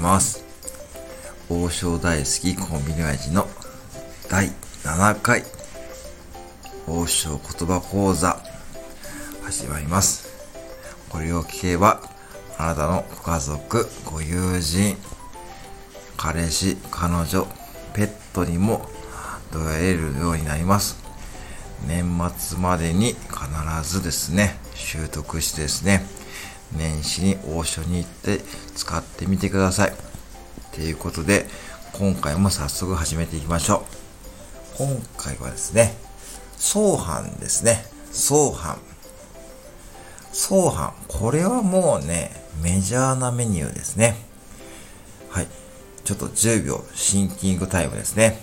[0.00, 0.44] ます。
[1.48, 3.46] 王将大好きコンビニ親父の
[4.28, 4.48] 第
[4.84, 5.44] 7回
[6.86, 8.42] 王将言葉講座
[9.42, 10.28] 始まります。
[11.08, 12.00] これを聞けば
[12.58, 14.96] あなたのご家族、ご友人、
[16.16, 17.46] 彼氏、彼女、
[17.94, 18.88] ペットにも
[19.52, 21.02] どえるようになります。
[21.86, 22.04] 年
[22.36, 26.04] 末までに必ずですね、習得してですね、
[26.72, 28.38] 年始に王将に行って
[28.74, 29.92] 使ってみてください。
[30.72, 31.46] ということで、
[31.92, 33.84] 今回も早速始めていきましょ
[34.76, 34.76] う。
[34.78, 35.96] 今回はですね、
[36.56, 37.84] 相反ですね。
[38.12, 38.78] 相反。
[40.32, 40.94] 相反。
[41.08, 42.30] これはもうね、
[42.62, 44.16] メジャーなメニューですね。
[45.28, 45.48] はい。
[46.04, 48.40] ちょっと10秒シンキングタイムですね。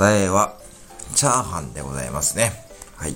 [0.00, 0.56] 答えは、
[1.14, 2.52] チャーハンでございますね。
[2.96, 3.14] はい。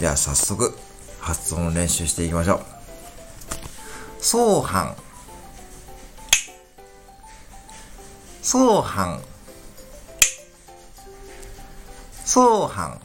[0.00, 0.76] では早速、
[1.20, 2.60] 発音を練習していきましょう。
[4.20, 4.96] 相反。
[8.42, 9.20] 相反。
[12.24, 13.00] 相反。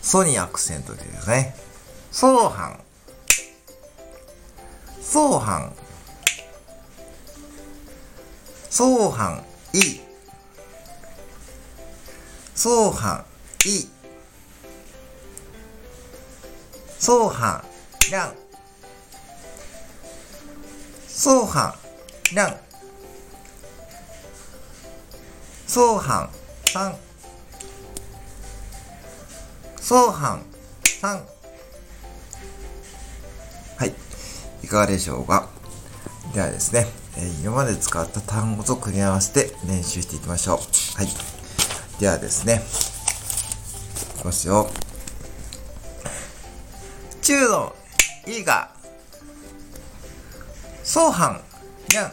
[0.00, 1.54] ソにアクセントでですね。
[2.10, 2.80] 相反。
[5.02, 5.74] 相反。
[8.70, 9.47] 相反。
[9.72, 10.00] い。
[12.54, 13.24] 相反
[13.64, 13.86] い。
[16.98, 17.64] 相反
[18.10, 18.34] 量
[21.06, 21.74] 相反
[22.34, 22.58] 量
[25.66, 26.28] 相反
[26.72, 26.96] 三
[29.80, 30.42] 相反
[31.00, 31.24] 三
[33.76, 33.94] はい。
[34.64, 35.48] いかがでしょうか？
[36.34, 36.86] ではですね、
[37.20, 40.58] え今まで使った単語と組み合わせて練習していきましょう。
[40.96, 41.08] はい。
[42.00, 42.62] ではですね、
[44.16, 44.70] いきますよ。
[47.20, 47.74] 中の
[48.26, 48.70] いいが、
[50.84, 51.40] 相反、
[51.90, 52.12] にゃん。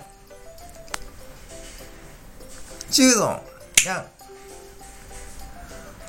[2.89, 3.43] 中の
[3.83, 4.05] にゃん。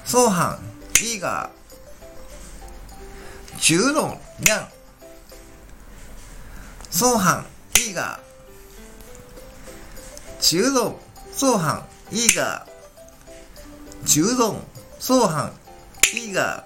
[0.07, 0.59] 相反、
[1.03, 1.51] いいが、
[3.61, 4.69] 中のにゃん。
[6.91, 7.45] 相反、
[7.91, 8.26] いが、
[10.49, 10.97] 中丼、
[11.33, 12.65] 相反、いいが、
[14.07, 14.63] 中丼、
[15.01, 15.53] 相反、
[16.15, 16.65] いいが、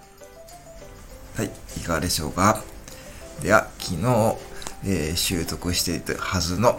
[1.35, 2.63] はい、いかがでしょうか？
[3.41, 4.37] では、昨日、
[4.85, 6.79] えー、習得していたはずの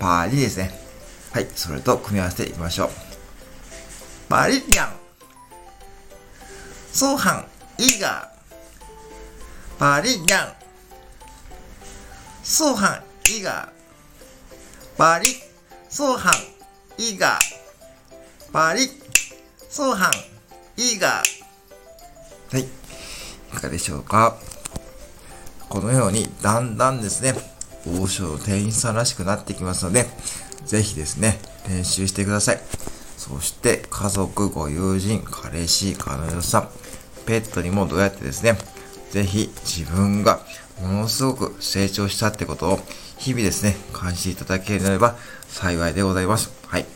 [0.00, 0.76] パーリですね。
[1.30, 2.90] はい、それと組み合わせていきましょう。
[4.28, 4.92] パリリャン、
[6.92, 7.46] 相反、
[7.78, 8.28] いいが、
[9.78, 10.52] パリリャン、
[12.42, 13.68] 相反、いいが、
[14.98, 15.28] パリ
[15.90, 16.32] 相反、
[16.98, 17.38] いが、
[18.52, 18.88] パリ、
[19.68, 20.10] 相反、
[20.76, 21.22] いが。
[22.52, 22.60] はい。
[22.60, 22.66] い
[23.52, 24.36] かがでしょうか？
[25.68, 27.34] このように、だんだんですね、
[27.86, 30.06] 王将の店員さんらしくなってきますので、
[30.64, 32.60] ぜひですね、練習してください。
[33.16, 36.70] そして、家族、ご友人、彼氏、彼女さん、
[37.26, 38.56] ペットにもどうやってですね、
[39.10, 40.40] ぜひ自分が
[40.80, 42.80] ものすごく成長したってことを
[43.18, 45.16] 日々ですね、感じていただければ
[45.48, 46.50] 幸いでございます。
[46.66, 46.86] はい。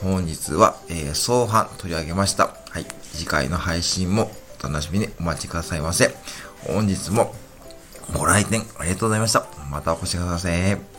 [0.00, 2.54] 本日は、えー、相反取り上げました。
[2.70, 2.86] はい。
[3.12, 4.30] 次回の配信も
[4.60, 6.14] お楽しみにお待ちくださいませ。
[6.66, 7.34] 本日も
[8.14, 9.46] ご来店ありがとうございました。
[9.70, 10.97] またお越しください。